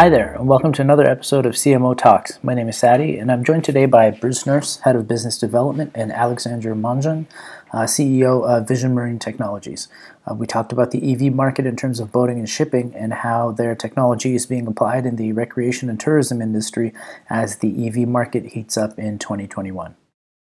Hi 0.00 0.08
there, 0.08 0.32
and 0.32 0.48
welcome 0.48 0.72
to 0.72 0.80
another 0.80 1.06
episode 1.06 1.44
of 1.44 1.52
CMO 1.52 1.94
Talks. 1.94 2.42
My 2.42 2.54
name 2.54 2.70
is 2.70 2.78
Sadi, 2.78 3.18
and 3.18 3.30
I'm 3.30 3.44
joined 3.44 3.64
today 3.64 3.84
by 3.84 4.10
Bruce 4.10 4.46
Nurse, 4.46 4.78
Head 4.78 4.96
of 4.96 5.06
Business 5.06 5.36
Development, 5.36 5.92
and 5.94 6.10
Alexandre 6.10 6.74
Mongeon, 6.74 7.28
uh, 7.74 7.80
CEO 7.80 8.42
of 8.42 8.66
Vision 8.66 8.94
Marine 8.94 9.18
Technologies. 9.18 9.88
Uh, 10.26 10.32
we 10.32 10.46
talked 10.46 10.72
about 10.72 10.90
the 10.90 11.12
EV 11.12 11.34
market 11.34 11.66
in 11.66 11.76
terms 11.76 12.00
of 12.00 12.12
boating 12.12 12.38
and 12.38 12.48
shipping 12.48 12.94
and 12.94 13.12
how 13.12 13.50
their 13.50 13.74
technology 13.74 14.34
is 14.34 14.46
being 14.46 14.66
applied 14.66 15.04
in 15.04 15.16
the 15.16 15.32
recreation 15.32 15.90
and 15.90 16.00
tourism 16.00 16.40
industry 16.40 16.94
as 17.28 17.56
the 17.56 17.86
EV 17.86 18.08
market 18.08 18.52
heats 18.52 18.78
up 18.78 18.98
in 18.98 19.18
2021. 19.18 19.96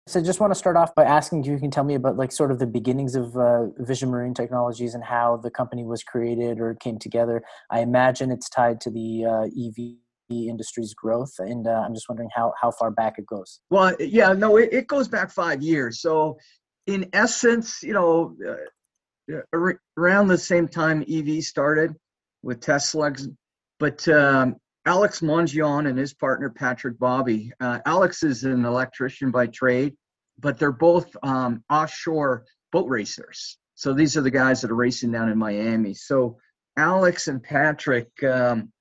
So 0.05 0.21
just 0.21 0.41
want 0.41 0.51
to 0.51 0.55
start 0.55 0.75
off 0.75 0.93
by 0.95 1.05
asking 1.05 1.41
if 1.41 1.47
you 1.47 1.57
can 1.57 1.71
tell 1.71 1.85
me 1.85 1.95
about 1.95 2.17
like 2.17 2.33
sort 2.33 2.51
of 2.51 2.59
the 2.59 2.67
beginnings 2.67 3.15
of 3.15 3.37
uh, 3.37 3.67
Vision 3.77 4.09
Marine 4.09 4.33
Technologies 4.33 4.95
and 4.95 5.03
how 5.03 5.37
the 5.37 5.49
company 5.49 5.85
was 5.85 6.03
created 6.03 6.59
or 6.59 6.75
came 6.75 6.99
together. 6.99 7.41
I 7.71 7.79
imagine 7.79 8.29
it's 8.29 8.49
tied 8.49 8.81
to 8.81 8.91
the 8.91 9.25
uh, 9.25 9.43
EV 9.45 9.95
industry's 10.29 10.93
growth, 10.93 11.33
and 11.39 11.67
uh, 11.67 11.83
I'm 11.85 11.93
just 11.93 12.09
wondering 12.09 12.29
how 12.35 12.53
how 12.59 12.71
far 12.71 12.91
back 12.91 13.15
it 13.17 13.25
goes. 13.25 13.61
Well, 13.69 13.95
yeah, 13.99 14.33
no, 14.33 14.57
it, 14.57 14.69
it 14.73 14.87
goes 14.87 15.07
back 15.07 15.31
five 15.31 15.61
years. 15.61 16.01
So, 16.01 16.37
in 16.87 17.09
essence, 17.13 17.81
you 17.81 17.93
know, 17.93 18.35
uh, 19.31 19.73
around 19.97 20.27
the 20.27 20.37
same 20.37 20.67
time 20.67 21.05
EV 21.09 21.43
started 21.43 21.93
with 22.41 22.59
Tesla, 22.59 23.13
but 23.79 24.05
um, 24.09 24.57
Alex 24.85 25.21
Mongeon 25.21 25.87
and 25.87 25.97
his 25.97 26.13
partner 26.13 26.49
Patrick 26.49 26.99
Bobby. 26.99 27.51
Uh, 27.59 27.79
Alex 27.85 28.23
is 28.23 28.43
an 28.43 28.65
electrician 28.65 29.31
by 29.31 29.47
trade, 29.47 29.95
but 30.39 30.57
they're 30.57 30.71
both 30.71 31.15
um, 31.23 31.63
offshore 31.69 32.45
boat 32.71 32.89
racers. 32.89 33.57
So 33.75 33.93
these 33.93 34.17
are 34.17 34.21
the 34.21 34.31
guys 34.31 34.61
that 34.61 34.71
are 34.71 34.75
racing 34.75 35.11
down 35.11 35.29
in 35.29 35.37
Miami. 35.37 35.93
So 35.93 36.37
Alex 36.77 37.27
and 37.27 37.41
Patrick 37.41 38.09
um, 38.23 38.71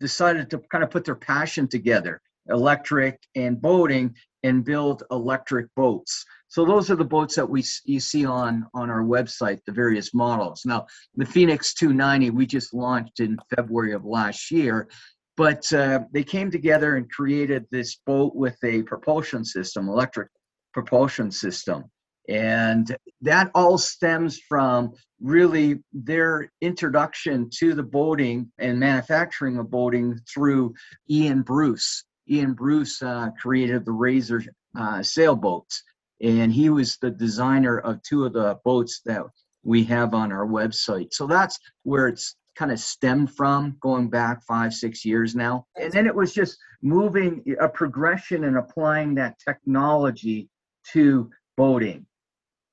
decided 0.00 0.50
to 0.50 0.58
kind 0.70 0.84
of 0.84 0.90
put 0.90 1.04
their 1.04 1.14
passion 1.14 1.68
together, 1.68 2.20
electric 2.48 3.20
and 3.34 3.60
boating, 3.60 4.14
and 4.42 4.64
build 4.64 5.02
electric 5.10 5.66
boats. 5.74 6.24
So 6.54 6.64
those 6.64 6.88
are 6.88 6.94
the 6.94 7.04
boats 7.04 7.34
that 7.34 7.50
we 7.50 7.64
you 7.84 7.98
see 7.98 8.24
on 8.24 8.68
on 8.74 8.88
our 8.88 9.02
website, 9.02 9.58
the 9.66 9.72
various 9.72 10.14
models. 10.14 10.62
Now, 10.64 10.86
the 11.16 11.26
Phoenix 11.26 11.74
290 11.74 12.30
we 12.30 12.46
just 12.46 12.72
launched 12.72 13.18
in 13.18 13.38
February 13.56 13.92
of 13.92 14.04
last 14.04 14.52
year, 14.52 14.88
but 15.36 15.72
uh, 15.72 16.02
they 16.12 16.22
came 16.22 16.52
together 16.52 16.94
and 16.94 17.10
created 17.10 17.66
this 17.72 17.96
boat 18.06 18.36
with 18.36 18.56
a 18.62 18.84
propulsion 18.84 19.44
system, 19.44 19.88
electric 19.88 20.28
propulsion 20.72 21.32
system. 21.32 21.90
And 22.28 22.96
that 23.22 23.50
all 23.52 23.76
stems 23.76 24.38
from 24.48 24.92
really 25.20 25.82
their 25.92 26.52
introduction 26.60 27.50
to 27.58 27.74
the 27.74 27.82
boating 27.82 28.52
and 28.58 28.78
manufacturing 28.78 29.58
of 29.58 29.72
boating 29.72 30.20
through 30.32 30.74
Ian 31.10 31.42
Bruce. 31.42 32.04
Ian 32.30 32.52
Bruce 32.52 33.02
uh, 33.02 33.30
created 33.42 33.84
the 33.84 33.92
Laser 33.92 34.40
uh, 34.78 35.02
sailboats 35.02 35.82
and 36.20 36.52
he 36.52 36.70
was 36.70 36.96
the 36.98 37.10
designer 37.10 37.78
of 37.78 38.02
two 38.02 38.24
of 38.24 38.32
the 38.32 38.58
boats 38.64 39.00
that 39.04 39.22
we 39.62 39.84
have 39.84 40.14
on 40.14 40.32
our 40.32 40.46
website. 40.46 41.12
So 41.12 41.26
that's 41.26 41.58
where 41.82 42.08
it's 42.08 42.36
kind 42.54 42.70
of 42.70 42.78
stemmed 42.78 43.34
from 43.34 43.76
going 43.80 44.08
back 44.08 44.42
five, 44.44 44.72
six 44.72 45.04
years 45.04 45.34
now. 45.34 45.66
And 45.80 45.92
then 45.92 46.06
it 46.06 46.14
was 46.14 46.32
just 46.32 46.56
moving 46.82 47.42
a 47.60 47.68
progression 47.68 48.44
and 48.44 48.56
applying 48.56 49.14
that 49.16 49.38
technology 49.38 50.48
to 50.92 51.30
boating, 51.56 52.06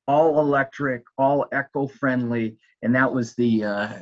all 0.07 0.39
electric, 0.39 1.03
all 1.17 1.45
eco 1.53 1.87
friendly. 1.87 2.57
And 2.83 2.93
that 2.95 3.11
was 3.11 3.33
the 3.35 3.63
uh, 3.63 3.93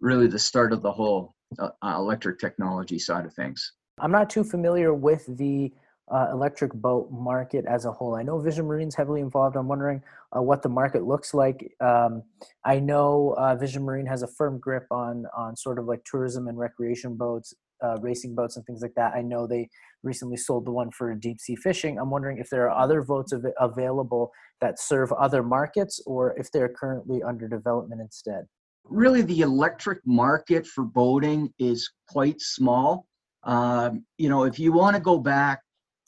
really 0.00 0.26
the 0.26 0.38
start 0.38 0.72
of 0.72 0.82
the 0.82 0.92
whole 0.92 1.34
uh, 1.58 1.70
electric 1.82 2.38
technology 2.38 2.98
side 2.98 3.24
of 3.26 3.34
things. 3.34 3.72
I'm 3.98 4.12
not 4.12 4.28
too 4.28 4.44
familiar 4.44 4.92
with 4.92 5.24
the 5.36 5.72
uh, 6.12 6.28
electric 6.32 6.72
boat 6.74 7.10
market 7.10 7.64
as 7.66 7.84
a 7.84 7.92
whole? 7.92 8.14
I 8.14 8.22
know 8.22 8.38
Vision 8.38 8.66
Marine's 8.66 8.94
heavily 8.94 9.20
involved. 9.20 9.56
I'm 9.56 9.68
wondering 9.68 10.02
uh, 10.36 10.42
what 10.42 10.62
the 10.62 10.68
market 10.68 11.04
looks 11.04 11.34
like. 11.34 11.72
Um, 11.80 12.22
I 12.64 12.78
know 12.78 13.34
uh, 13.38 13.56
Vision 13.56 13.84
Marine 13.84 14.06
has 14.06 14.22
a 14.22 14.28
firm 14.28 14.58
grip 14.58 14.86
on 14.90 15.26
on 15.36 15.56
sort 15.56 15.78
of 15.78 15.86
like 15.86 16.04
tourism 16.04 16.48
and 16.48 16.58
recreation 16.58 17.16
boats, 17.16 17.54
uh, 17.82 17.96
racing 18.00 18.34
boats, 18.34 18.56
and 18.56 18.66
things 18.66 18.82
like 18.82 18.94
that. 18.96 19.14
I 19.14 19.22
know 19.22 19.46
they 19.46 19.68
recently 20.02 20.36
sold 20.36 20.66
the 20.66 20.72
one 20.72 20.90
for 20.90 21.14
deep 21.14 21.40
sea 21.40 21.56
fishing. 21.56 21.98
I'm 21.98 22.10
wondering 22.10 22.38
if 22.38 22.50
there 22.50 22.68
are 22.68 22.82
other 22.82 23.02
boats 23.02 23.32
av- 23.32 23.44
available 23.58 24.30
that 24.60 24.78
serve 24.78 25.12
other 25.12 25.42
markets, 25.42 26.00
or 26.06 26.38
if 26.38 26.50
they're 26.50 26.68
currently 26.68 27.22
under 27.22 27.48
development 27.48 28.00
instead. 28.00 28.44
Really, 28.84 29.22
the 29.22 29.40
electric 29.40 30.00
market 30.04 30.66
for 30.66 30.84
boating 30.84 31.52
is 31.58 31.90
quite 32.08 32.40
small. 32.40 33.06
Um, 33.44 34.04
you 34.18 34.28
know, 34.28 34.44
if 34.44 34.58
you 34.58 34.72
want 34.72 34.94
to 34.96 35.00
go 35.00 35.18
back 35.18 35.60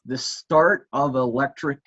the 0.06 0.18
start 0.18 0.86
of 0.92 1.16
electric 1.16 1.80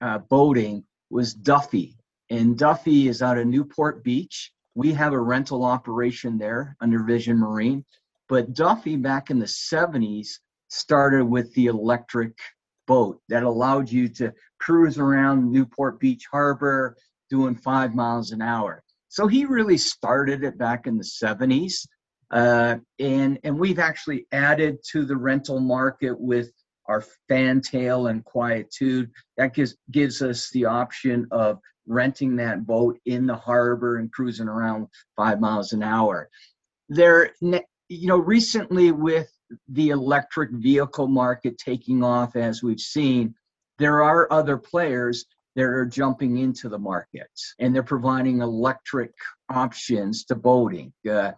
uh, 0.00 0.18
boating 0.18 0.84
was 1.10 1.34
Duffy. 1.34 1.96
And 2.30 2.56
Duffy 2.56 3.08
is 3.08 3.22
out 3.22 3.38
of 3.38 3.46
Newport 3.46 4.04
Beach. 4.04 4.52
We 4.74 4.92
have 4.92 5.12
a 5.12 5.20
rental 5.20 5.64
operation 5.64 6.38
there 6.38 6.76
under 6.80 7.02
Vision 7.02 7.38
Marine. 7.38 7.84
But 8.28 8.54
Duffy 8.54 8.96
back 8.96 9.30
in 9.30 9.40
the 9.40 9.46
70s 9.46 10.28
started 10.68 11.24
with 11.24 11.52
the 11.54 11.66
electric 11.66 12.38
boat 12.86 13.20
that 13.28 13.42
allowed 13.42 13.90
you 13.90 14.08
to 14.08 14.32
cruise 14.60 14.98
around 14.98 15.50
Newport 15.50 15.98
Beach 15.98 16.26
Harbor 16.30 16.96
doing 17.28 17.56
five 17.56 17.94
miles 17.94 18.30
an 18.30 18.42
hour. 18.42 18.82
So 19.08 19.26
he 19.26 19.44
really 19.44 19.78
started 19.78 20.44
it 20.44 20.56
back 20.56 20.86
in 20.86 20.96
the 20.96 21.04
70s. 21.04 21.86
Uh, 22.30 22.76
and, 23.00 23.40
and 23.42 23.58
we've 23.58 23.80
actually 23.80 24.26
added 24.30 24.78
to 24.92 25.04
the 25.04 25.16
rental 25.16 25.58
market 25.58 26.18
with 26.18 26.52
our 26.90 27.04
fantail 27.28 28.08
and 28.08 28.24
quietude. 28.24 29.10
That 29.36 29.54
gives 29.54 29.76
gives 29.90 30.20
us 30.20 30.50
the 30.50 30.64
option 30.64 31.26
of 31.30 31.60
renting 31.86 32.36
that 32.36 32.66
boat 32.66 32.98
in 33.06 33.26
the 33.26 33.36
harbor 33.36 33.96
and 33.96 34.12
cruising 34.12 34.48
around 34.48 34.88
five 35.16 35.40
miles 35.40 35.72
an 35.72 35.82
hour. 35.82 36.28
There, 36.88 37.30
you 37.40 38.06
know, 38.06 38.18
recently 38.18 38.90
with 38.90 39.30
the 39.68 39.90
electric 39.90 40.50
vehicle 40.50 41.08
market 41.08 41.58
taking 41.58 42.02
off 42.02 42.36
as 42.36 42.62
we've 42.62 42.80
seen, 42.80 43.34
there 43.78 44.02
are 44.02 44.32
other 44.32 44.56
players 44.56 45.24
that 45.56 45.64
are 45.64 45.86
jumping 45.86 46.38
into 46.38 46.68
the 46.68 46.78
market 46.78 47.30
and 47.58 47.74
they're 47.74 47.82
providing 47.82 48.40
electric 48.40 49.12
options 49.48 50.24
to 50.24 50.34
boating. 50.34 50.92
Uh, 51.10 51.32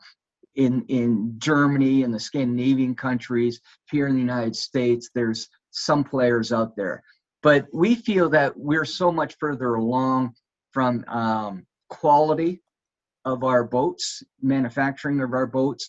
in 0.54 0.84
in 0.88 1.34
Germany 1.38 2.02
and 2.02 2.12
the 2.12 2.20
Scandinavian 2.20 2.94
countries, 2.94 3.60
here 3.90 4.06
in 4.06 4.14
the 4.14 4.20
United 4.20 4.56
States, 4.56 5.10
there's 5.14 5.48
some 5.70 6.04
players 6.04 6.52
out 6.52 6.76
there. 6.76 7.02
But 7.42 7.66
we 7.72 7.94
feel 7.94 8.28
that 8.30 8.56
we're 8.56 8.84
so 8.84 9.10
much 9.10 9.36
further 9.40 9.74
along 9.74 10.34
from 10.72 11.04
um, 11.08 11.66
quality 11.88 12.62
of 13.24 13.44
our 13.44 13.64
boats, 13.64 14.22
manufacturing 14.40 15.20
of 15.20 15.32
our 15.32 15.46
boats, 15.46 15.88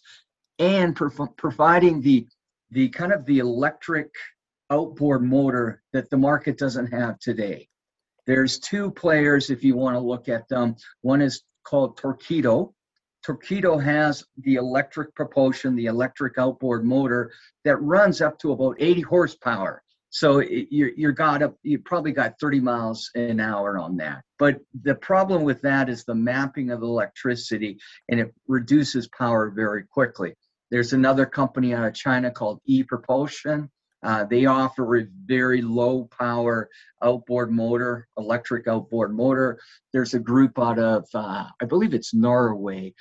and 0.59 0.95
providing 0.95 2.01
the 2.01 2.27
the 2.71 2.89
kind 2.89 3.11
of 3.11 3.25
the 3.25 3.39
electric 3.39 4.09
outboard 4.71 5.23
motor 5.23 5.83
that 5.93 6.09
the 6.09 6.17
market 6.17 6.57
doesn't 6.57 6.87
have 6.87 7.19
today. 7.19 7.67
There's 8.25 8.57
two 8.57 8.89
players 8.91 9.49
if 9.49 9.63
you 9.63 9.75
want 9.75 9.95
to 9.95 9.99
look 9.99 10.29
at 10.29 10.47
them. 10.47 10.75
One 11.01 11.21
is 11.21 11.43
called 11.63 11.99
Torqeedo, 11.99 12.73
Torqeedo 13.25 13.81
has 13.81 14.25
the 14.39 14.55
electric 14.55 15.15
propulsion, 15.15 15.75
the 15.75 15.85
electric 15.85 16.37
outboard 16.37 16.83
motor 16.83 17.31
that 17.63 17.77
runs 17.77 18.21
up 18.21 18.37
to 18.39 18.51
about 18.51 18.75
80 18.79 19.01
horsepower. 19.01 19.81
So 20.09 20.41
you 20.41 20.91
you 20.95 21.11
got 21.11 21.41
up, 21.41 21.55
you 21.63 21.79
probably 21.79 22.11
got 22.11 22.39
30 22.39 22.59
miles 22.59 23.09
an 23.15 23.39
hour 23.39 23.79
on 23.79 23.97
that. 23.97 24.23
But 24.37 24.59
the 24.83 24.93
problem 24.93 25.43
with 25.43 25.59
that 25.61 25.89
is 25.89 26.03
the 26.03 26.13
mapping 26.13 26.69
of 26.69 26.83
electricity, 26.83 27.79
and 28.09 28.19
it 28.19 28.31
reduces 28.47 29.07
power 29.07 29.49
very 29.49 29.85
quickly. 29.85 30.35
There's 30.69 30.93
another 30.93 31.25
company 31.25 31.73
out 31.73 31.85
of 31.85 31.95
China 31.95 32.29
called 32.29 32.59
E 32.65 32.83
Propulsion. 32.83 33.71
Uh, 34.03 34.25
they 34.25 34.45
offer 34.45 34.97
a 34.97 35.07
very 35.25 35.61
low 35.61 36.09
power 36.19 36.69
outboard 37.01 37.51
motor, 37.51 38.07
electric 38.17 38.67
outboard 38.67 39.15
motor. 39.15 39.59
There's 39.93 40.13
a 40.13 40.19
group 40.19 40.59
out 40.59 40.77
of, 40.77 41.05
uh, 41.13 41.45
I 41.61 41.65
believe 41.65 41.93
it's 41.93 42.13
Norway, 42.13 42.93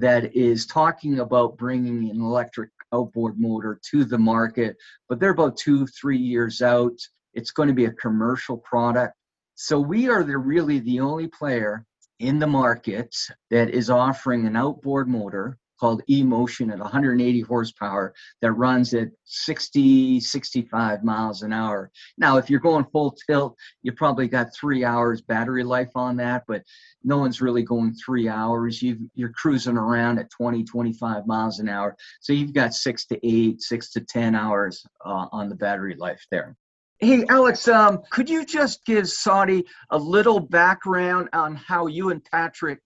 that 0.00 0.34
is 0.34 0.66
talking 0.66 1.20
about 1.20 1.56
bringing 1.56 2.10
an 2.10 2.20
electric 2.20 2.70
outboard 2.92 3.38
motor 3.38 3.80
to 3.90 4.04
the 4.04 4.18
market, 4.18 4.76
but 5.08 5.18
they're 5.18 5.30
about 5.30 5.56
two, 5.56 5.86
three 5.86 6.18
years 6.18 6.62
out. 6.62 6.96
It's 7.32 7.50
going 7.50 7.68
to 7.68 7.74
be 7.74 7.86
a 7.86 7.92
commercial 7.92 8.56
product. 8.58 9.14
So 9.56 9.78
we 9.78 10.08
are 10.08 10.22
the, 10.22 10.38
really 10.38 10.80
the 10.80 11.00
only 11.00 11.28
player 11.28 11.84
in 12.20 12.38
the 12.38 12.46
market 12.46 13.14
that 13.50 13.70
is 13.70 13.90
offering 13.90 14.46
an 14.46 14.56
outboard 14.56 15.08
motor 15.08 15.58
called 15.78 16.02
eMotion 16.08 16.72
at 16.72 16.78
180 16.78 17.40
horsepower 17.40 18.14
that 18.40 18.52
runs 18.52 18.94
at 18.94 19.08
60, 19.24 20.20
65 20.20 21.04
miles 21.04 21.42
an 21.42 21.52
hour. 21.52 21.90
Now, 22.18 22.36
if 22.36 22.48
you're 22.48 22.60
going 22.60 22.86
full 22.92 23.16
tilt, 23.26 23.56
you 23.82 23.92
probably 23.92 24.28
got 24.28 24.54
three 24.54 24.84
hours 24.84 25.20
battery 25.20 25.64
life 25.64 25.90
on 25.94 26.16
that, 26.16 26.44
but 26.46 26.62
no 27.02 27.18
one's 27.18 27.40
really 27.40 27.62
going 27.62 27.94
three 27.94 28.28
hours. 28.28 28.82
you 28.82 29.08
are 29.22 29.32
cruising 29.36 29.76
around 29.76 30.18
at 30.18 30.30
20, 30.30 30.64
25 30.64 31.26
miles 31.26 31.58
an 31.58 31.68
hour. 31.68 31.96
So 32.20 32.32
you've 32.32 32.54
got 32.54 32.74
six 32.74 33.06
to 33.06 33.26
eight, 33.26 33.60
six 33.60 33.90
to 33.92 34.00
10 34.00 34.34
hours 34.34 34.84
uh, 35.04 35.26
on 35.32 35.48
the 35.48 35.54
battery 35.54 35.96
life 35.96 36.24
there. 36.30 36.56
Hey, 36.98 37.24
Alex, 37.28 37.66
um, 37.68 38.02
could 38.10 38.30
you 38.30 38.46
just 38.46 38.84
give 38.86 39.08
Saudi 39.08 39.64
a 39.90 39.98
little 39.98 40.38
background 40.40 41.28
on 41.32 41.56
how 41.56 41.86
you 41.86 42.10
and 42.10 42.24
Patrick 42.24 42.80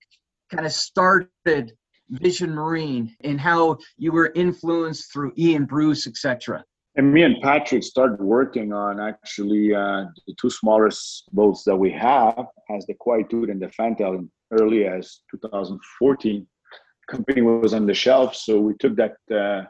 kind 0.51 0.67
of 0.67 0.73
started 0.73 1.73
Vision 2.11 2.55
Marine 2.55 3.15
and 3.23 3.41
how 3.41 3.79
you 3.97 4.13
were 4.13 4.33
influenced 4.35 5.13
through 5.13 5.33
Ian 5.37 5.65
Bruce, 5.65 6.07
etc. 6.07 6.65
And 6.97 7.13
me 7.13 7.23
and 7.23 7.41
Patrick 7.43 7.85
started 7.85 8.21
working 8.21 8.73
on 8.73 8.99
actually 8.99 9.75
uh, 9.75 10.07
the 10.27 10.35
two 10.41 10.51
smallest 10.51 11.33
boats 11.33 11.63
that 11.65 11.77
we 11.77 11.93
have, 11.93 12.47
as 12.71 12.87
the 12.87 12.95
Quietude 12.95 13.51
and 13.51 13.61
the 13.61 13.71
Fantail, 13.71 14.25
early 14.51 14.87
as 14.87 15.21
2014. 15.31 16.47
Company 17.09 17.43
was 17.43 17.73
on 17.73 17.87
the 17.87 17.95
shelf, 17.95 18.35
so 18.35 18.61
we 18.61 18.75
took 18.81 18.97
that 18.97 19.17
uh, 19.31 19.65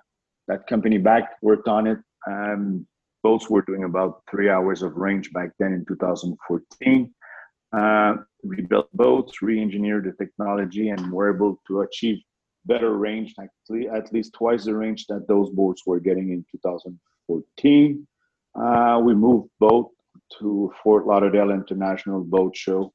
that 0.49 0.67
company 0.67 0.99
back, 0.99 1.37
worked 1.43 1.69
on 1.69 1.87
it. 1.87 1.99
Um, 2.27 2.87
boats 3.23 3.51
were 3.51 3.63
doing 3.63 3.85
about 3.85 4.23
three 4.31 4.49
hours 4.49 4.83
of 4.83 4.97
range 4.97 5.31
back 5.33 5.51
then 5.59 5.73
in 5.73 5.85
2014. 5.87 7.15
Uh, 7.77 8.15
rebuilt 8.43 8.89
boats, 8.95 9.43
re-engineered 9.43 10.05
the 10.05 10.25
technology, 10.25 10.89
and 10.89 11.13
were 11.13 11.35
able 11.35 11.61
to 11.67 11.83
achieve 11.83 12.19
better 12.69 12.93
range, 12.97 13.35
at 13.41 14.13
least 14.13 14.35
twice 14.35 14.65
the 14.67 14.75
range 14.75 15.07
that 15.07 15.27
those 15.27 15.51
boards 15.51 15.83
were 15.87 15.99
getting 15.99 16.31
in 16.31 16.45
2014. 16.53 18.07
Uh, 18.55 19.01
we 19.05 19.15
moved 19.15 19.49
boat 19.59 19.91
to 20.39 20.73
Fort 20.83 21.07
Lauderdale 21.07 21.51
International 21.51 22.23
Boat 22.23 22.55
Show 22.55 22.93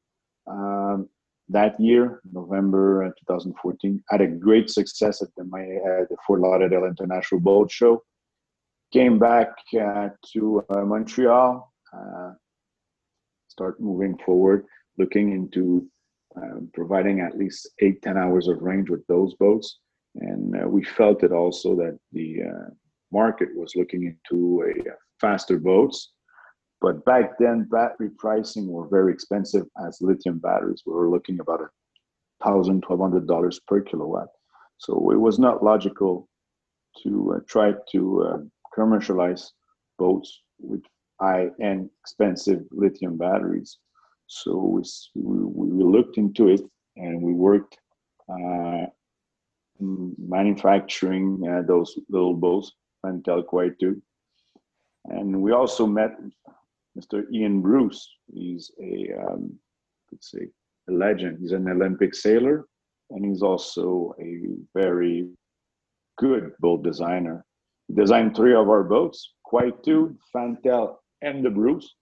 um, 0.48 1.10
that 1.50 1.80
year, 1.80 2.22
November 2.32 3.06
uh, 3.06 3.10
2014. 3.20 4.04
Had 4.10 4.22
a 4.22 4.28
great 4.28 4.70
success 4.70 5.22
at 5.22 5.30
the, 5.36 5.44
uh, 5.44 6.06
the 6.10 6.18
Fort 6.26 6.42
Lauderdale 6.42 6.86
International 6.86 7.42
Boat 7.42 7.72
Show. 7.72 8.04
Came 8.92 9.18
back 9.18 9.50
uh, 9.80 10.10
to 10.34 10.64
uh, 10.70 10.82
Montreal, 10.82 11.74
uh, 11.98 12.32
start 13.48 13.80
moving 13.80 14.18
forward, 14.20 14.66
looking 14.98 15.32
into 15.32 15.88
um, 16.36 16.70
providing 16.74 17.20
at 17.20 17.38
least 17.38 17.70
eight, 17.80 18.02
10 18.02 18.18
hours 18.18 18.48
of 18.48 18.62
range 18.62 18.90
with 18.90 19.06
those 19.08 19.34
boats. 19.36 19.80
And 20.16 20.56
uh, 20.56 20.68
we 20.68 20.84
felt 20.84 21.24
it 21.24 21.32
also 21.32 21.76
that 21.76 21.98
the 22.12 22.44
uh, 22.44 22.70
market 23.12 23.50
was 23.56 23.76
looking 23.76 24.04
into 24.06 24.64
a 24.64 24.90
uh, 24.90 24.96
faster 25.20 25.58
boats. 25.58 26.12
But 26.82 27.06
back 27.06 27.38
then, 27.40 27.68
battery 27.72 28.10
pricing 28.18 28.68
were 28.68 28.88
very 28.88 29.14
expensive 29.14 29.66
as 29.88 30.02
lithium 30.02 30.40
batteries. 30.40 30.84
We 30.86 30.94
were 30.94 31.10
looking 31.10 31.40
about 31.40 31.62
a 31.62 31.70
thousand, 32.44 32.82
twelve 32.82 33.00
hundred 33.00 33.26
dollars 33.26 33.60
per 33.68 33.82
kilowatt. 33.82 34.28
So 34.78 35.12
it 35.12 35.20
was 35.20 35.40
not 35.40 35.64
logical 35.64 36.28
to 37.04 37.36
uh, 37.36 37.40
try 37.48 37.74
to 37.94 38.24
uh, 38.24 38.38
commercialize 38.76 39.54
boats 39.98 40.42
with 40.60 40.82
high-end, 41.22 41.90
expensive 42.02 42.64
lithium 42.72 43.18
batteries 43.18 43.78
so 44.42 44.58
we, 44.58 44.84
we, 45.16 45.84
looked 45.84 46.18
into 46.18 46.48
it 46.48 46.62
and 46.96 47.22
we 47.22 47.34
worked 47.34 47.78
uh, 48.30 48.86
manufacturing 49.80 51.42
uh, 51.48 51.62
those 51.68 51.98
little 52.10 52.34
boats, 52.34 52.72
Fantail 53.02 53.44
Quietude. 53.44 54.02
And 55.06 55.42
we 55.42 55.52
also 55.52 55.86
met 55.86 56.12
Mr. 56.98 57.24
Ian 57.32 57.62
Bruce. 57.62 58.08
He's 58.34 58.72
a, 58.82 59.10
um, 59.22 59.54
say, 60.20 60.48
a 60.90 60.92
legend. 60.92 61.38
He's 61.40 61.52
an 61.52 61.68
Olympic 61.68 62.16
sailor, 62.16 62.66
and 63.12 63.26
he's 63.26 63.42
also 63.42 64.16
a 64.20 64.42
very 64.74 65.28
good 66.18 66.54
boat 66.60 66.84
designer. 66.84 67.46
He 67.88 67.94
designed 67.94 68.36
three 68.36 68.56
of 68.56 68.70
our 68.70 68.84
boats, 68.84 69.34
Quietude, 69.44 70.18
Fantail, 70.32 71.00
and 71.22 71.44
the 71.44 71.50
Bruce, 71.50 71.94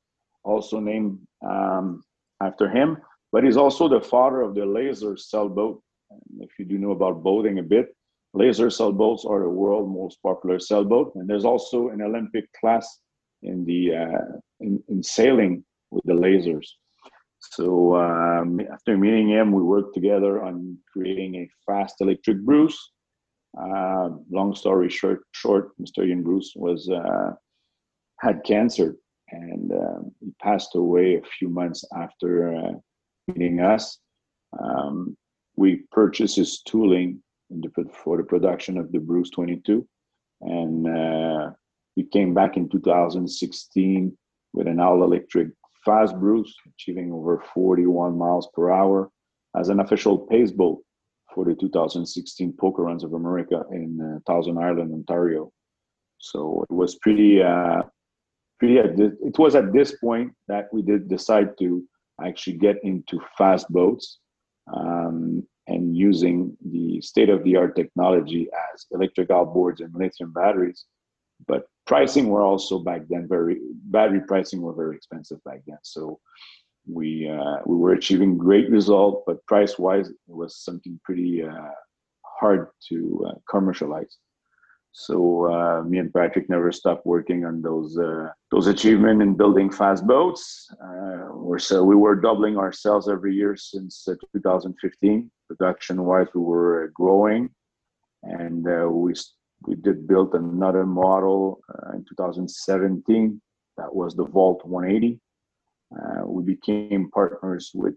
also 0.44 0.80
named 0.80 1.20
um, 1.48 2.04
after 2.42 2.70
him. 2.70 2.98
But 3.32 3.44
he's 3.44 3.58
also 3.58 3.88
the 3.88 4.02
father 4.02 4.42
of 4.42 4.56
the 4.56 4.66
laser 4.66 5.16
sailboat. 5.16 5.82
And 6.10 6.44
if 6.44 6.60
you 6.60 6.66
do 6.66 6.78
know 6.78 6.92
about 6.92 7.24
boating 7.24 7.60
a 7.60 7.64
bit, 7.64 7.96
laser 8.34 8.70
sailboats 8.70 9.26
are 9.26 9.42
the 9.42 9.50
world's 9.50 9.94
most 9.94 10.22
popular 10.22 10.60
sailboat. 10.60 11.14
And 11.16 11.30
there's 11.30 11.46
also 11.46 11.90
an 11.90 12.02
Olympic 12.02 12.46
class 12.60 13.00
in 13.44 13.66
the 13.66 13.96
uh, 13.96 14.38
in, 14.60 14.84
in 14.90 15.02
sailing 15.02 15.64
with 15.92 16.04
the 16.06 16.14
lasers. 16.14 16.68
So 17.40 17.96
um, 17.96 18.60
after 18.72 18.98
meeting 18.98 19.30
him, 19.30 19.52
we 19.52 19.64
worked 19.64 19.96
together 19.96 20.44
on 20.44 20.78
creating 20.94 21.36
a 21.36 21.50
fast 21.66 21.96
electric 22.00 22.40
Bruce. 22.42 22.92
Uh, 23.60 24.10
long 24.30 24.56
story 24.56 24.90
short, 24.90 25.24
short, 25.32 25.72
Mr. 25.82 26.08
Ian 26.08 26.24
Bruce 26.24 26.54
was 26.56 26.90
uh, 26.90 27.32
had 28.20 28.44
cancer 28.44 28.96
and 29.32 29.72
um, 29.72 30.12
he 30.20 30.32
passed 30.42 30.76
away 30.76 31.16
a 31.16 31.22
few 31.22 31.50
months 31.50 31.84
after 31.96 32.56
uh, 32.56 32.72
meeting 33.28 33.60
us. 33.60 34.00
Um, 34.60 35.18
we 35.56 35.84
purchased 35.92 36.36
his 36.36 36.62
tooling 36.62 37.22
the, 37.50 37.70
for 38.04 38.18
the 38.18 38.24
production 38.24 38.78
of 38.78 38.92
the 38.92 39.00
Bruce 39.00 39.30
22, 39.32 39.88
and 40.42 40.88
uh, 40.88 41.52
we 41.96 42.04
came 42.04 42.34
back 42.34 42.58
in 42.58 42.70
2016 42.70 44.18
with 44.54 44.68
an 44.68 44.80
all-electric 44.80 45.50
fast 45.86 46.16
Bruce, 46.18 46.54
achieving 46.76 47.12
over 47.12 47.44
41 47.54 48.18
miles 48.18 48.48
per 48.54 48.72
hour 48.72 49.10
as 49.58 49.70
an 49.70 49.80
official 49.80 50.18
pace 50.18 50.52
boat 50.52 50.82
for 51.34 51.46
the 51.46 51.56
2016 51.56 52.54
Poker 52.60 52.84
Runs 52.84 53.04
of 53.04 53.14
America 53.14 53.64
in 53.72 54.00
uh, 54.02 54.20
Thousand 54.32 54.58
Island, 54.58 54.94
Ontario. 54.94 55.52
So 56.18 56.66
it 56.70 56.74
was 56.74 56.96
pretty 56.96 57.42
uh, 57.42 57.82
it 58.62 59.38
was 59.40 59.56
at 59.56 59.74
this 59.74 59.98
point 59.98 60.34
that 60.48 60.68
we 60.74 60.82
did 60.82 61.10
decide 61.10 61.58
to 61.60 61.84
actually 62.24 62.58
get 62.58 62.78
into 62.84 63.20
fast 63.38 63.68
boats 63.70 64.20
um, 64.74 65.46
and 65.68 65.96
using 65.96 66.56
the 66.72 67.02
state-of-the-art 67.02 67.76
technology 67.76 68.48
as 68.74 68.86
electric 68.92 69.30
outboards 69.30 69.80
and 69.80 69.94
lithium 69.96 70.32
batteries. 70.34 70.86
But 71.48 71.68
pricing 71.88 72.28
were 72.30 72.44
also 72.44 72.80
back 72.80 73.02
then 73.10 73.28
very 73.28 73.60
battery 73.86 74.22
pricing 74.28 74.62
were 74.62 74.74
very 74.74 74.96
expensive 74.96 75.44
back 75.44 75.62
then. 75.66 75.80
So 75.82 76.20
we 76.88 77.30
uh, 77.30 77.58
we 77.66 77.76
were 77.76 77.94
achieving 77.94 78.38
great 78.38 78.70
result, 78.70 79.24
but 79.26 79.46
price-wise, 79.46 80.10
it 80.10 80.18
was 80.28 80.58
something 80.58 81.00
pretty 81.04 81.44
uh, 81.44 81.74
hard 82.40 82.68
to 82.90 83.26
uh, 83.28 83.34
commercialize. 83.50 84.18
So 84.94 85.52
uh, 85.52 85.84
me 85.84 86.00
and 86.00 86.14
Patrick 86.14 86.50
never 86.50 86.72
stopped 86.72 87.06
working 87.06 87.46
on 87.46 87.62
those 87.62 87.98
uh, 87.98 88.30
those 88.52 88.68
achievements 88.68 89.24
in 89.24 89.36
building 89.36 89.72
fast 89.72 90.06
boats. 90.06 90.70
Uh, 90.84 91.58
so 91.58 91.84
we 91.84 91.96
were 91.96 92.16
doubling 92.16 92.58
ourselves 92.58 93.08
every 93.08 93.34
year 93.34 93.56
since 93.56 94.06
uh, 94.08 94.16
2015. 94.34 95.32
Production 95.48 96.04
wise, 96.04 96.28
we 96.34 96.42
were 96.42 96.86
uh, 96.86 96.88
growing, 96.94 97.50
and 98.24 98.68
uh, 98.68 98.90
we 98.90 99.14
we 99.66 99.76
did 99.76 100.08
build 100.08 100.34
another 100.34 100.86
model 100.86 101.62
in 101.94 102.04
2017. 102.10 103.42
That 103.78 103.96
was 103.96 104.16
the 104.16 104.26
Volt 104.26 104.66
180. 104.66 105.20
we 106.26 106.44
became 106.44 107.10
partners 107.12 107.72
with 107.74 107.96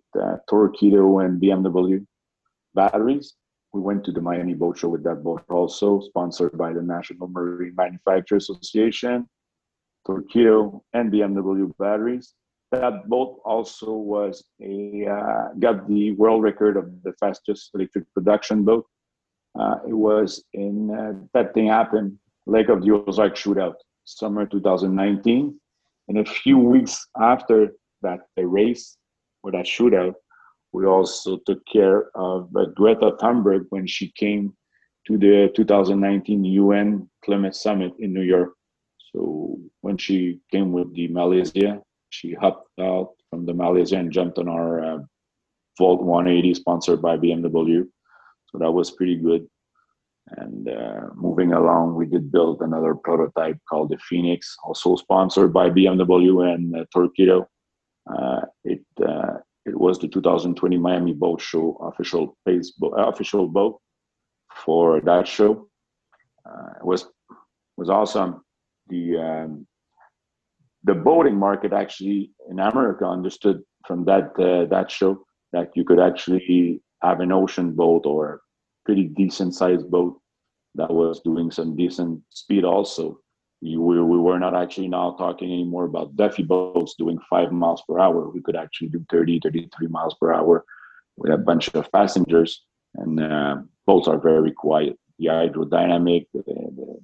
Torqeedo 0.49 1.25
and 1.25 1.43
BMW 1.43 2.07
batteries 2.75 3.35
we 3.75 3.81
went 3.81 4.05
to 4.05 4.13
the 4.13 4.21
Miami 4.21 4.55
Boat 4.55 4.79
Show 4.79 4.89
with 4.89 5.03
that 5.03 5.25
boat 5.25 5.43
also, 5.51 6.01
sponsored 6.01 6.57
by 6.57 6.73
the 6.73 6.81
National 6.81 7.27
Marine 7.27 7.75
Manufacturers 7.77 8.49
Association, 8.49 9.29
Torqeedo, 10.07 10.81
and 10.93 11.13
BMW 11.13 11.77
batteries. 11.77 12.35
That 12.71 13.09
boat 13.09 13.41
also 13.45 13.93
was 13.93 14.45
a 14.63 15.07
uh, 15.07 15.55
got 15.59 15.89
the 15.89 16.13
world 16.13 16.45
record 16.45 16.77
of 16.77 17.03
the 17.03 17.13
fastest 17.19 17.71
electric 17.75 18.05
production 18.15 18.65
boat. 18.65 18.87
Uh, 19.59 19.77
it 19.89 19.93
was 19.93 20.45
in 20.53 20.91
uh, 20.91 21.13
that 21.35 21.53
thing 21.55 21.67
happened 21.67 22.17
Lake 22.47 22.69
of 22.69 22.83
the 22.83 22.93
Ozark 22.93 23.35
shootout, 23.35 23.75
summer 24.05 24.47
2019, 24.47 25.59
and 26.09 26.19
a 26.19 26.25
few 26.25 26.59
weeks 26.59 27.07
after 27.21 27.75
that 28.03 28.21
the 28.37 28.47
race 28.47 28.97
or 29.43 29.51
that 29.53 29.67
shootout, 29.67 30.15
we 30.75 30.87
also 30.87 31.39
took 31.47 31.65
care 31.67 32.11
of 32.17 32.51
uh, 32.57 32.65
Greta 32.75 33.13
Thunberg 33.21 33.67
when 33.71 33.87
she 33.87 34.11
came 34.19 34.53
to 35.07 35.17
the 35.17 35.53
2019 35.55 36.45
UN 36.45 37.09
Climate 37.25 37.55
Summit 37.55 37.93
in 38.01 38.13
New 38.13 38.23
York. 38.23 38.55
So 39.13 39.61
when 39.83 39.97
she 39.97 40.41
came 40.51 40.73
with 40.73 40.93
the 40.93 41.07
Malizia, 41.09 41.81
she 42.11 42.35
hopped 42.35 42.69
out 42.81 43.13
from 43.31 43.47
the 43.47 43.53
Malizia 43.53 44.01
and 44.01 44.11
jumped 44.11 44.39
on 44.39 44.49
our 44.49 44.85
uh, 44.85 44.99
Volt 45.79 46.03
180 46.03 46.55
sponsored 46.55 47.01
by 47.01 47.19
BMW. 47.19 47.87
So 48.49 48.59
that 48.59 48.73
was 48.73 48.91
pretty 48.91 49.15
good. 49.17 49.47
And 50.39 50.69
uh, 50.69 51.11
moving 51.15 51.53
along, 51.53 51.95
we 51.95 52.07
did 52.07 52.33
build 52.33 52.63
another 52.63 52.97
prototype 52.97 53.59
called 53.71 53.91
the 53.91 53.99
Phoenix, 53.99 54.57
also 54.65 54.97
sponsored 54.97 55.53
by 55.53 55.71
BMW 55.71 56.53
and 56.53 56.75
uh, 56.75 56.85
Torqeedo. 56.93 57.47
Uh, 58.13 58.41
it 58.65 58.85
uh, 59.07 59.35
it 59.67 59.79
was 59.79 59.99
the 59.99 60.09
2020 60.09 60.77
Miami 60.77 61.13
Boat 61.13 61.41
Show 61.41 61.77
official 61.81 62.37
official 62.47 63.49
boat 63.49 63.81
for 64.65 65.01
that 65.01 65.27
show. 65.27 65.69
Uh, 66.47 66.71
it 66.79 66.85
was 66.85 67.07
was 67.77 67.91
awesome. 67.91 68.45
The 68.89 69.19
um, 69.19 69.67
the 70.85 70.95
boating 70.95 71.37
market 71.37 71.73
actually 71.73 72.31
in 72.51 72.61
America 72.61 73.07
understood 73.07 73.63
from 73.87 74.05
that 74.05 74.33
uh, 74.39 74.67
that 74.67 74.91
show 74.91 75.25
that 75.53 75.71
you 75.75 75.85
could 75.85 76.01
actually 76.01 76.83
have 77.03 77.21
an 77.21 77.33
ocean 77.33 77.73
boat 77.73 78.07
or 78.07 78.35
a 78.35 78.39
pretty 78.85 79.05
decent 79.05 79.55
sized 79.55 79.91
boat 79.91 80.21
that 80.75 80.91
was 80.91 81.21
doing 81.21 81.51
some 81.51 81.77
decent 81.77 82.21
speed 82.31 82.65
also. 82.65 83.19
We, 83.61 83.77
we 83.77 84.19
were 84.19 84.39
not 84.39 84.55
actually 84.55 84.89
now 84.89 85.17
talking 85.19 85.53
anymore 85.53 85.85
about 85.85 86.17
Duffy 86.17 86.43
boats 86.43 86.95
doing 86.99 87.19
five 87.31 87.51
miles 87.51 87.83
per 87.89 87.99
hour. 87.99 88.29
We 88.29 88.43
could 88.43 88.57
actually 88.57 88.89
do 88.89 89.05
30, 89.11 89.41
33 89.43 89.87
miles 89.89 90.15
per 90.21 90.33
hour 90.33 90.65
with 91.17 91.33
a 91.33 91.39
bunch 91.39 91.75
of 91.75 91.91
passengers. 91.93 92.63
And 92.95 93.21
uh, 93.21 93.57
boats 93.87 94.09
are 94.09 94.19
very 94.19 94.53
quiet. 94.53 94.99
The 95.19 95.27
hydrodynamic, 95.27 96.27
the, 96.35 96.43
the, 96.43 96.99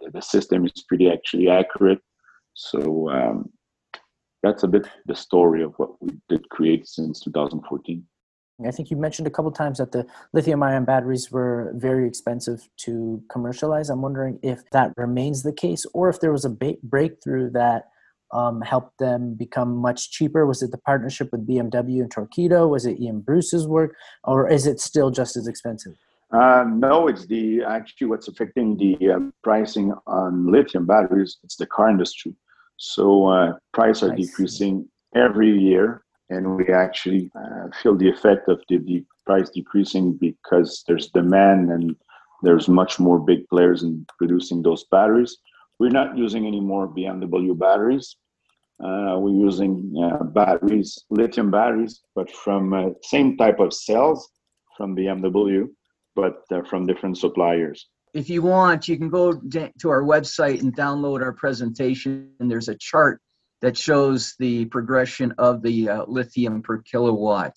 the, 0.00 0.10
the 0.10 0.22
system 0.22 0.64
is 0.64 0.84
pretty 0.88 1.10
actually 1.10 1.50
accurate. 1.50 2.00
So 2.54 3.10
um, 3.10 3.50
that's 4.42 4.62
a 4.62 4.68
bit 4.68 4.86
the 5.06 5.16
story 5.16 5.62
of 5.62 5.74
what 5.76 6.00
we 6.00 6.12
did 6.28 6.48
create 6.50 6.86
since 6.86 7.20
2014. 7.20 8.04
I 8.64 8.70
think 8.70 8.90
you 8.90 8.96
mentioned 8.96 9.26
a 9.26 9.30
couple 9.30 9.50
times 9.50 9.78
that 9.78 9.90
the 9.90 10.06
lithium 10.32 10.62
ion 10.62 10.84
batteries 10.84 11.32
were 11.32 11.72
very 11.74 12.06
expensive 12.06 12.68
to 12.78 13.22
commercialize. 13.28 13.90
I'm 13.90 14.02
wondering 14.02 14.38
if 14.42 14.62
that 14.70 14.92
remains 14.96 15.42
the 15.42 15.52
case 15.52 15.84
or 15.92 16.08
if 16.08 16.20
there 16.20 16.30
was 16.30 16.44
a 16.44 16.50
ba- 16.50 16.76
breakthrough 16.82 17.50
that 17.50 17.86
um, 18.32 18.60
helped 18.60 18.98
them 18.98 19.34
become 19.34 19.76
much 19.76 20.12
cheaper. 20.12 20.46
Was 20.46 20.62
it 20.62 20.70
the 20.70 20.78
partnership 20.78 21.30
with 21.32 21.46
BMW 21.46 22.00
and 22.00 22.14
Torqeedo? 22.14 22.68
Was 22.68 22.86
it 22.86 23.00
Ian 23.00 23.20
Bruce's 23.20 23.66
work? 23.66 23.96
Or 24.22 24.48
is 24.48 24.66
it 24.66 24.80
still 24.80 25.10
just 25.10 25.36
as 25.36 25.48
expensive? 25.48 25.94
Uh, 26.32 26.64
no, 26.68 27.08
it's 27.08 27.26
the 27.26 27.62
actually 27.64 28.06
what's 28.06 28.28
affecting 28.28 28.76
the 28.76 29.10
uh, 29.10 29.18
pricing 29.42 29.92
on 30.06 30.50
lithium 30.50 30.86
batteries. 30.86 31.38
It's 31.42 31.56
the 31.56 31.66
car 31.66 31.90
industry. 31.90 32.34
So 32.76 33.26
uh, 33.28 33.52
prices 33.72 34.10
are 34.10 34.16
decreasing 34.16 34.88
every 35.14 35.50
year 35.56 36.03
and 36.30 36.56
we 36.56 36.68
actually 36.68 37.30
uh, 37.36 37.68
feel 37.82 37.96
the 37.96 38.08
effect 38.08 38.48
of 38.48 38.62
the, 38.68 38.78
the 38.78 39.04
price 39.26 39.50
decreasing 39.50 40.14
because 40.14 40.84
there's 40.86 41.08
demand 41.08 41.70
and 41.70 41.96
there's 42.42 42.68
much 42.68 42.98
more 42.98 43.18
big 43.18 43.48
players 43.48 43.82
in 43.82 44.06
producing 44.18 44.62
those 44.62 44.84
batteries. 44.90 45.38
We're 45.78 45.90
not 45.90 46.16
using 46.16 46.46
any 46.46 46.60
more 46.60 46.88
BMW 46.88 47.58
batteries. 47.58 48.16
Uh, 48.82 49.16
we're 49.18 49.44
using 49.44 49.94
uh, 50.02 50.24
batteries, 50.24 50.98
lithium 51.10 51.50
batteries, 51.50 52.02
but 52.14 52.30
from 52.30 52.72
uh, 52.72 52.90
same 53.02 53.36
type 53.36 53.60
of 53.60 53.72
cells 53.72 54.28
from 54.76 54.96
BMW, 54.96 55.68
but 56.16 56.42
uh, 56.50 56.62
from 56.62 56.86
different 56.86 57.16
suppliers. 57.18 57.88
If 58.14 58.28
you 58.28 58.42
want, 58.42 58.88
you 58.88 58.96
can 58.96 59.10
go 59.10 59.32
to 59.32 59.88
our 59.88 60.02
website 60.02 60.60
and 60.60 60.76
download 60.76 61.22
our 61.22 61.32
presentation. 61.32 62.30
And 62.40 62.50
there's 62.50 62.68
a 62.68 62.76
chart 62.76 63.20
that 63.64 63.78
shows 63.78 64.34
the 64.38 64.66
progression 64.66 65.32
of 65.38 65.62
the 65.62 65.88
uh, 65.88 66.04
lithium 66.06 66.60
per 66.60 66.82
kilowatt. 66.82 67.56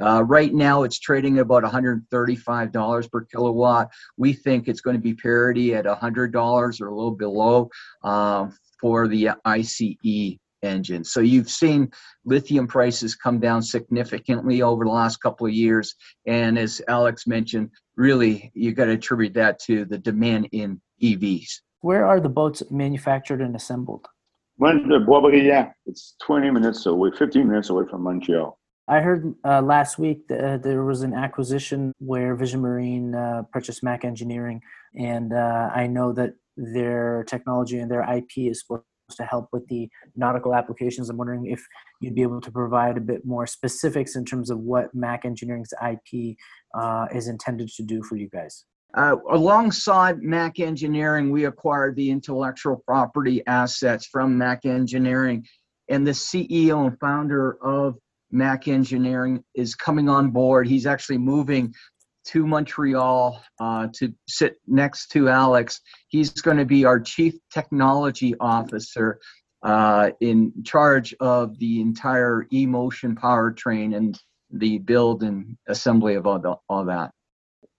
Uh, 0.00 0.22
right 0.22 0.54
now, 0.54 0.84
it's 0.84 1.00
trading 1.00 1.38
at 1.38 1.42
about 1.42 1.64
$135 1.64 3.10
per 3.10 3.24
kilowatt. 3.24 3.88
We 4.16 4.34
think 4.34 4.68
it's 4.68 4.80
going 4.80 4.94
to 4.94 5.02
be 5.02 5.14
parity 5.14 5.74
at 5.74 5.84
$100 5.84 6.80
or 6.80 6.86
a 6.86 6.94
little 6.94 7.10
below 7.10 7.70
uh, 8.04 8.46
for 8.80 9.08
the 9.08 9.30
ICE 9.44 10.38
engine. 10.62 11.02
So 11.02 11.18
you've 11.18 11.50
seen 11.50 11.90
lithium 12.24 12.68
prices 12.68 13.16
come 13.16 13.40
down 13.40 13.60
significantly 13.60 14.62
over 14.62 14.84
the 14.84 14.92
last 14.92 15.16
couple 15.16 15.48
of 15.48 15.52
years. 15.52 15.96
And 16.24 16.56
as 16.56 16.80
Alex 16.86 17.26
mentioned, 17.26 17.70
really, 17.96 18.52
you 18.54 18.74
got 18.74 18.84
to 18.84 18.92
attribute 18.92 19.34
that 19.34 19.58
to 19.62 19.84
the 19.86 19.98
demand 19.98 20.50
in 20.52 20.80
EVs. 21.02 21.62
Where 21.80 22.06
are 22.06 22.20
the 22.20 22.28
boats 22.28 22.62
manufactured 22.70 23.40
and 23.40 23.56
assembled? 23.56 24.06
The 24.58 25.04
Boisbriand, 25.06 25.72
it's 25.86 26.16
20 26.22 26.50
minutes 26.50 26.84
away, 26.86 27.10
15 27.16 27.46
minutes 27.48 27.70
away 27.70 27.84
from 27.88 28.02
Montreal. 28.02 28.58
I 28.88 29.00
heard 29.00 29.34
uh, 29.44 29.62
last 29.62 29.98
week 29.98 30.26
that 30.28 30.44
uh, 30.44 30.56
there 30.56 30.82
was 30.82 31.02
an 31.02 31.14
acquisition 31.14 31.92
where 31.98 32.34
Vision 32.34 32.60
Marine 32.60 33.14
uh, 33.14 33.42
purchased 33.52 33.84
Mac 33.84 34.04
Engineering, 34.04 34.60
and 34.98 35.32
uh, 35.32 35.70
I 35.72 35.86
know 35.86 36.12
that 36.14 36.32
their 36.56 37.24
technology 37.28 37.78
and 37.78 37.88
their 37.88 38.02
IP 38.02 38.50
is 38.50 38.62
supposed 38.62 38.82
to 39.12 39.24
help 39.24 39.48
with 39.52 39.68
the 39.68 39.88
nautical 40.16 40.54
applications. 40.54 41.08
I'm 41.08 41.18
wondering 41.18 41.46
if 41.46 41.64
you'd 42.00 42.16
be 42.16 42.22
able 42.22 42.40
to 42.40 42.50
provide 42.50 42.96
a 42.96 43.00
bit 43.00 43.24
more 43.24 43.46
specifics 43.46 44.16
in 44.16 44.24
terms 44.24 44.50
of 44.50 44.58
what 44.58 44.92
Mac 44.92 45.24
Engineering's 45.24 45.72
IP 45.88 46.36
uh, 46.74 47.06
is 47.14 47.28
intended 47.28 47.68
to 47.76 47.84
do 47.84 48.02
for 48.02 48.16
you 48.16 48.28
guys. 48.28 48.64
Uh, 48.94 49.16
alongside 49.30 50.22
Mac 50.22 50.60
Engineering, 50.60 51.30
we 51.30 51.44
acquired 51.44 51.94
the 51.94 52.10
intellectual 52.10 52.82
property 52.86 53.42
assets 53.46 54.06
from 54.06 54.38
Mac 54.38 54.64
Engineering, 54.64 55.46
and 55.88 56.06
the 56.06 56.12
CEO 56.12 56.86
and 56.86 56.98
founder 56.98 57.58
of 57.62 57.96
Mac 58.30 58.66
Engineering 58.66 59.44
is 59.54 59.74
coming 59.74 60.08
on 60.08 60.30
board. 60.30 60.66
He's 60.66 60.86
actually 60.86 61.18
moving 61.18 61.74
to 62.26 62.46
Montreal 62.46 63.42
uh, 63.60 63.88
to 63.94 64.12
sit 64.26 64.56
next 64.66 65.08
to 65.08 65.28
Alex. 65.28 65.80
He's 66.08 66.30
going 66.30 66.58
to 66.58 66.66
be 66.66 66.84
our 66.84 67.00
chief 67.00 67.34
technology 67.52 68.34
officer 68.40 69.18
uh, 69.62 70.10
in 70.20 70.52
charge 70.64 71.14
of 71.20 71.58
the 71.58 71.80
entire 71.80 72.46
e-motion 72.52 73.16
powertrain 73.16 73.96
and 73.96 74.18
the 74.50 74.78
build 74.78 75.22
and 75.22 75.56
assembly 75.68 76.14
of 76.14 76.26
all, 76.26 76.38
the, 76.38 76.56
all 76.68 76.84
that 76.86 77.12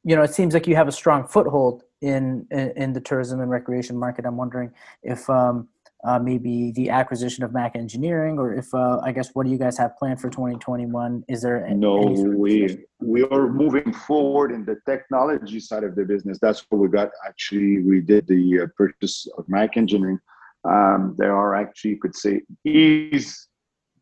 you 0.03 0.15
know, 0.15 0.23
it 0.23 0.33
seems 0.33 0.53
like 0.53 0.67
you 0.67 0.75
have 0.75 0.87
a 0.87 0.91
strong 0.91 1.27
foothold 1.27 1.83
in 2.01 2.47
in, 2.51 2.71
in 2.75 2.93
the 2.93 3.01
tourism 3.01 3.41
and 3.41 3.51
recreation 3.51 3.97
market. 3.97 4.25
I'm 4.25 4.37
wondering 4.37 4.71
if 5.03 5.29
um, 5.29 5.67
uh, 6.05 6.17
maybe 6.17 6.71
the 6.71 6.89
acquisition 6.89 7.43
of 7.43 7.51
Mac 7.51 7.75
Engineering, 7.75 8.39
or 8.39 8.53
if 8.53 8.73
uh, 8.73 8.99
I 9.03 9.11
guess 9.11 9.31
what 9.33 9.45
do 9.45 9.51
you 9.51 9.57
guys 9.57 9.77
have 9.77 9.97
planned 9.97 10.21
for 10.21 10.29
2021? 10.29 11.25
Is 11.27 11.41
there 11.41 11.65
any, 11.65 11.75
no? 11.75 12.01
Any 12.01 12.15
sort 12.15 12.33
of 12.33 12.35
we 12.35 12.77
we 13.01 13.23
are 13.23 13.49
moving 13.49 13.91
forward 13.91 14.51
in 14.51 14.63
the 14.63 14.77
technology 14.85 15.59
side 15.59 15.83
of 15.83 15.95
the 15.95 16.05
business. 16.05 16.39
That's 16.41 16.65
what 16.69 16.79
we 16.79 16.87
got. 16.87 17.09
Actually, 17.27 17.81
we 17.81 17.99
did 17.99 18.27
the 18.27 18.61
uh, 18.61 18.67
purchase 18.77 19.27
of 19.37 19.47
Mac 19.49 19.75
Engineering. 19.75 20.19
Um, 20.63 21.15
there 21.17 21.35
are 21.35 21.55
actually, 21.55 21.91
you 21.91 21.99
could 21.99 22.15
say, 22.15 22.41
is 22.63 23.47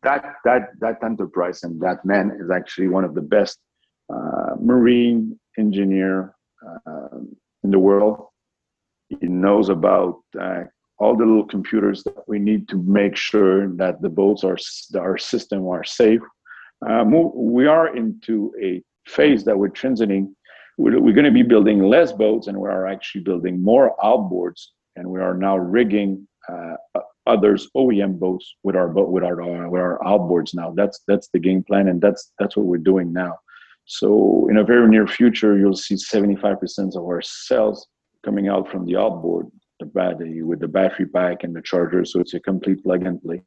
that 0.02 0.34
that 0.44 0.68
that 0.78 1.02
enterprise 1.02 1.64
and 1.64 1.80
that 1.80 2.04
man 2.04 2.36
is 2.40 2.50
actually 2.50 2.86
one 2.86 3.04
of 3.04 3.14
the 3.14 3.22
best 3.22 3.58
uh, 4.12 4.54
marine 4.60 5.38
engineer 5.58 6.34
uh, 6.66 7.18
in 7.64 7.70
the 7.70 7.78
world. 7.78 8.26
He 9.08 9.26
knows 9.26 9.68
about 9.68 10.20
uh, 10.38 10.64
all 10.98 11.16
the 11.16 11.24
little 11.24 11.46
computers 11.46 12.02
that 12.04 12.28
we 12.28 12.38
need 12.38 12.68
to 12.68 12.82
make 12.82 13.16
sure 13.16 13.68
that 13.76 14.02
the 14.02 14.08
boats 14.08 14.44
are 14.44 14.58
our 14.98 15.16
system 15.18 15.66
are 15.66 15.84
safe. 15.84 16.20
Uh, 16.86 17.04
we 17.34 17.66
are 17.66 17.96
into 17.96 18.52
a 18.62 18.82
phase 19.06 19.44
that 19.44 19.58
we're 19.58 19.68
transiting. 19.68 20.28
We're, 20.76 21.00
we're 21.00 21.14
going 21.14 21.24
to 21.24 21.30
be 21.30 21.42
building 21.42 21.82
less 21.82 22.12
boats, 22.12 22.46
and 22.46 22.56
we 22.56 22.68
are 22.68 22.86
actually 22.86 23.22
building 23.22 23.62
more 23.62 23.96
outboards. 24.02 24.66
And 24.96 25.08
we 25.08 25.20
are 25.20 25.34
now 25.34 25.56
rigging 25.56 26.26
uh, 26.48 26.74
others 27.26 27.68
OEM 27.76 28.18
boats 28.18 28.56
with 28.62 28.74
our 28.74 28.88
boat 28.88 29.10
with 29.10 29.22
our 29.22 29.36
with 29.68 29.80
our 29.80 29.98
outboards 30.00 30.54
now. 30.54 30.72
That's 30.74 31.00
that's 31.06 31.28
the 31.32 31.38
game 31.38 31.62
plan, 31.62 31.88
and 31.88 32.00
that's 32.00 32.32
that's 32.38 32.56
what 32.56 32.66
we're 32.66 32.78
doing 32.78 33.12
now. 33.12 33.38
So 33.88 34.46
in 34.50 34.58
a 34.58 34.64
very 34.64 34.86
near 34.86 35.06
future, 35.06 35.56
you'll 35.58 35.74
see 35.74 35.94
75% 35.94 36.94
of 36.94 37.02
our 37.02 37.22
cells 37.22 37.88
coming 38.22 38.46
out 38.46 38.70
from 38.70 38.84
the 38.84 38.96
outboard, 38.96 39.46
the 39.80 39.86
battery 39.86 40.42
with 40.42 40.60
the 40.60 40.68
battery 40.68 41.06
pack 41.06 41.42
and 41.42 41.56
the 41.56 41.62
charger. 41.62 42.04
So 42.04 42.20
it's 42.20 42.34
a 42.34 42.40
complete 42.40 42.84
plug 42.84 43.06
and 43.06 43.20
play. 43.22 43.40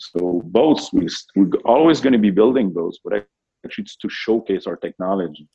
So 0.00 0.42
boats, 0.46 0.92
we, 0.92 1.06
we're 1.36 1.60
always 1.64 2.00
going 2.00 2.12
to 2.12 2.18
be 2.18 2.32
building 2.32 2.72
boats, 2.72 2.98
but 3.04 3.28
actually 3.64 3.82
it's 3.82 3.94
to 3.98 4.08
showcase 4.08 4.66
our 4.66 4.74
technology. 4.74 5.48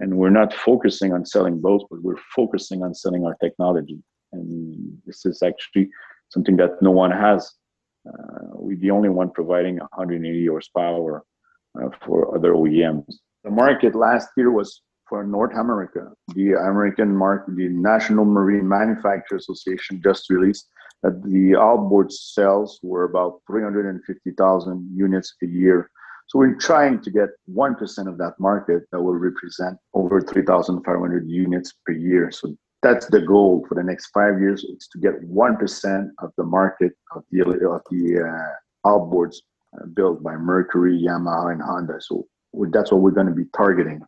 And 0.00 0.18
we're 0.18 0.28
not 0.28 0.52
focusing 0.52 1.14
on 1.14 1.24
selling 1.24 1.58
boats, 1.58 1.84
but 1.90 2.02
we're 2.02 2.20
focusing 2.34 2.82
on 2.82 2.92
selling 2.92 3.24
our 3.24 3.34
technology. 3.36 3.98
And 4.34 4.98
this 5.06 5.24
is 5.24 5.42
actually 5.42 5.88
something 6.28 6.58
that 6.58 6.82
no 6.82 6.90
one 6.90 7.12
has. 7.12 7.50
Uh, 8.06 8.48
we're 8.52 8.76
the 8.76 8.90
only 8.90 9.08
one 9.08 9.30
providing 9.30 9.78
180 9.78 10.46
horsepower 10.48 11.24
uh, 11.82 11.88
for 12.04 12.36
other 12.36 12.52
OEMs 12.52 13.20
the 13.46 13.52
market 13.52 13.94
last 13.94 14.28
year 14.36 14.50
was 14.50 14.82
for 15.08 15.24
North 15.24 15.56
America. 15.56 16.10
The 16.34 16.54
American 16.54 17.14
market, 17.14 17.54
the 17.54 17.68
National 17.68 18.24
Marine 18.24 18.68
Manufacturer 18.68 19.38
Association 19.38 20.02
just 20.02 20.28
released 20.28 20.68
that 21.04 21.22
the 21.22 21.54
outboard 21.54 22.10
sales 22.10 22.80
were 22.82 23.04
about 23.04 23.40
350,000 23.46 24.90
units 24.92 25.32
a 25.44 25.46
year. 25.46 25.88
So 26.26 26.40
we're 26.40 26.56
trying 26.56 27.00
to 27.02 27.10
get 27.10 27.28
1% 27.48 28.08
of 28.08 28.18
that 28.18 28.34
market 28.40 28.82
that 28.90 29.00
will 29.00 29.14
represent 29.14 29.78
over 29.94 30.20
3,500 30.20 31.28
units 31.28 31.72
per 31.86 31.92
year. 31.92 32.32
So 32.32 32.56
that's 32.82 33.06
the 33.06 33.20
goal 33.20 33.64
for 33.68 33.76
the 33.76 33.84
next 33.84 34.08
five 34.08 34.40
years. 34.40 34.66
It's 34.68 34.88
to 34.88 34.98
get 34.98 35.22
1% 35.22 36.08
of 36.18 36.32
the 36.36 36.42
market 36.44 36.94
of 37.14 37.22
the, 37.30 37.42
of 37.42 37.82
the 37.92 38.28
uh, 38.28 38.88
outboards 38.90 39.36
uh, 39.80 39.86
built 39.94 40.20
by 40.24 40.34
Mercury, 40.34 41.00
Yamaha, 41.00 41.52
and 41.52 41.62
Honda. 41.62 42.00
So 42.00 42.26
that's 42.70 42.92
what 42.92 43.00
we're 43.00 43.10
going 43.10 43.26
to 43.26 43.34
be 43.34 43.44
targeting. 43.56 44.00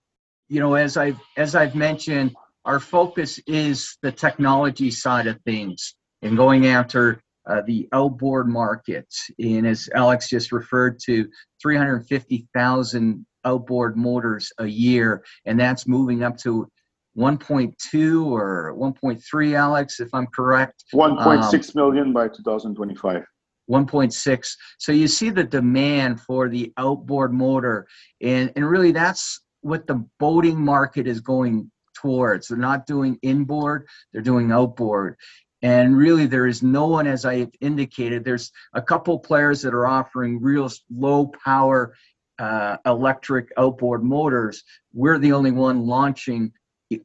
You 0.49 0.61
know, 0.61 0.75
as 0.75 0.97
I've 0.97 1.21
as 1.37 1.55
I've 1.55 1.75
mentioned, 1.75 2.35
our 2.65 2.81
focus 2.81 3.39
is 3.47 3.97
the 4.03 4.13
technology 4.13 4.91
side 4.91 5.27
of 5.27 5.41
things 5.43 5.95
and 6.23 6.37
going 6.37 6.67
after 6.67 7.23
uh, 7.49 7.63
the 7.67 7.89
outboard 7.93 8.49
market. 8.49 9.07
And 9.39 9.67
as 9.67 9.89
Alex 9.95 10.29
just 10.29 10.53
referred 10.53 10.99
to, 11.07 11.29
350,000 11.63 13.27
outboard 13.45 13.97
motors 13.97 14.53
a 14.59 14.67
year, 14.67 15.25
and 15.47 15.59
that's 15.59 15.89
moving 15.89 16.23
up 16.23 16.37
to 16.39 16.69
1.2 17.17 18.27
or 18.27 18.75
1.3, 18.79 19.55
Alex, 19.55 20.01
if 20.01 20.09
I'm 20.13 20.27
correct. 20.27 20.85
1.6 20.95 21.55
um, 21.55 21.73
million 21.75 22.13
by 22.13 22.29
2025. 22.29 23.25
1.6. 23.71 24.57
So 24.79 24.93
you 24.93 25.09
see 25.09 25.31
the 25.31 25.45
demand 25.45 26.21
for 26.21 26.49
the 26.49 26.73
outboard 26.77 27.33
motor, 27.33 27.87
and, 28.21 28.53
and 28.57 28.69
really 28.69 28.93
that's 28.93 29.41
what 29.61 29.87
the 29.87 30.05
boating 30.19 30.61
market 30.61 31.07
is 31.07 31.21
going 31.21 31.71
towards. 31.95 32.49
They're 32.49 32.59
not 32.59 32.87
doing 32.87 33.19
inboard, 33.23 33.87
they're 34.13 34.23
doing 34.23 34.53
outboard. 34.53 35.17
And 35.63 35.97
really, 35.97 36.27
there 36.27 36.47
is 36.47 36.63
no 36.63 36.87
one, 36.87 37.09
as 37.09 37.25
I 37.25 37.49
indicated, 37.61 38.25
there's 38.25 38.53
a 38.75 38.83
couple 38.83 39.19
players 39.19 39.61
that 39.63 39.75
are 39.75 39.89
offering 39.89 40.41
real 40.41 40.71
low 40.89 41.33
power 41.45 41.95
uh, 42.39 42.77
electric 42.87 43.51
outboard 43.57 44.05
motors. 44.05 44.63
We're 44.93 45.19
the 45.19 45.33
only 45.33 45.51
one 45.51 45.85
launching 45.85 46.53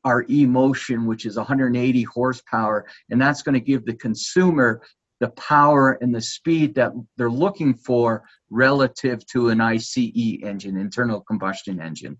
our 0.05 0.25
e-motion, 0.29 1.05
which 1.08 1.25
is 1.25 1.36
180 1.36 2.03
horsepower, 2.03 2.86
and 3.10 3.20
that's 3.20 3.41
going 3.41 3.53
to 3.53 3.60
give 3.60 3.86
the 3.86 3.96
consumer 3.96 4.82
the 5.20 5.29
power 5.29 5.98
and 6.01 6.13
the 6.13 6.22
speed 6.22 6.75
that 6.75 6.91
they're 7.17 7.29
looking 7.29 7.74
for 7.74 8.24
relative 8.50 9.25
to 9.27 9.50
an 9.50 9.62
ICE 9.62 9.98
engine, 10.43 10.77
internal 10.77 11.22
combustion 11.22 11.82
engine. 11.82 12.17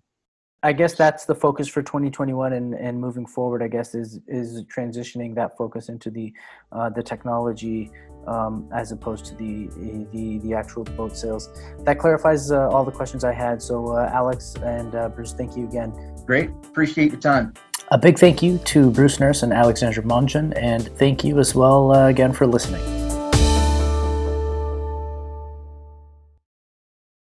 I 0.64 0.72
guess 0.72 0.94
that's 0.94 1.26
the 1.26 1.34
focus 1.34 1.68
for 1.68 1.82
2021 1.82 2.54
and, 2.54 2.72
and 2.72 2.98
moving 2.98 3.26
forward. 3.26 3.62
I 3.62 3.68
guess 3.68 3.94
is 3.94 4.18
is 4.26 4.64
transitioning 4.64 5.34
that 5.34 5.58
focus 5.58 5.90
into 5.90 6.10
the 6.10 6.32
uh, 6.72 6.88
the 6.88 7.02
technology 7.02 7.90
um, 8.26 8.66
as 8.74 8.90
opposed 8.90 9.26
to 9.26 9.34
the, 9.34 9.68
the 10.10 10.38
the 10.38 10.54
actual 10.54 10.84
boat 10.84 11.18
sales. 11.18 11.50
That 11.80 11.98
clarifies 11.98 12.50
uh, 12.50 12.70
all 12.70 12.82
the 12.82 12.92
questions 12.92 13.24
I 13.24 13.32
had. 13.32 13.60
So 13.60 13.88
uh, 13.88 14.10
Alex 14.10 14.54
and 14.62 14.94
uh, 14.94 15.10
Bruce, 15.10 15.34
thank 15.34 15.54
you 15.54 15.64
again. 15.64 15.92
Great, 16.24 16.48
appreciate 16.64 17.12
your 17.12 17.20
time. 17.20 17.52
A 17.88 17.98
big 17.98 18.18
thank 18.18 18.42
you 18.42 18.58
to 18.64 18.90
Bruce 18.90 19.20
Nurse 19.20 19.42
and 19.42 19.52
Alexandre 19.52 20.00
Mongeon, 20.00 20.54
and 20.54 20.88
thank 20.96 21.22
you 21.22 21.38
as 21.38 21.54
well 21.54 21.92
uh, 21.92 22.08
again 22.08 22.32
for 22.32 22.46
listening. 22.46 23.03